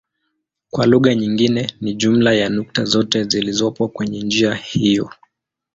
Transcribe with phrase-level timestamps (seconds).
[0.69, 5.09] Kwa lugha nyingine ni jumla ya nukta zote zilizopo kwenye njia hiyo.